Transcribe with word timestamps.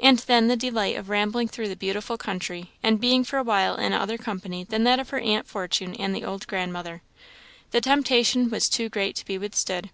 And 0.00 0.18
then 0.18 0.48
the 0.48 0.56
delight 0.56 0.96
of 0.96 1.08
rambling 1.10 1.48
though 1.56 1.68
the 1.68 1.76
beautiful 1.76 2.18
country, 2.18 2.72
and 2.82 3.00
being 3.00 3.22
for 3.22 3.36
a 3.38 3.44
while 3.44 3.76
in 3.76 3.92
other 3.92 4.18
company 4.18 4.64
than 4.64 4.82
that 4.82 4.98
of 4.98 5.10
her 5.10 5.20
aunt 5.20 5.46
Fortune 5.46 5.94
and 5.94 6.12
the 6.12 6.24
old 6.24 6.48
grandmother! 6.48 7.02
The 7.70 7.80
temptation 7.80 8.50
was 8.50 8.68
too 8.68 8.88
great 8.88 9.14
to 9.14 9.24
be 9.24 9.38
withstood. 9.38 9.90